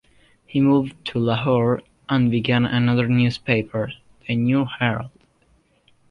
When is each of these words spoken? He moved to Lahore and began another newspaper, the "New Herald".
He 0.47 0.59
moved 0.59 0.95
to 1.09 1.19
Lahore 1.19 1.83
and 2.09 2.31
began 2.31 2.65
another 2.65 3.07
newspaper, 3.07 3.93
the 4.27 4.35
"New 4.35 4.65
Herald". 4.65 5.11